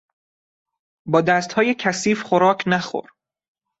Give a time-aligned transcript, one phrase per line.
[1.05, 3.09] با دستهای کثیف خوراک نخور!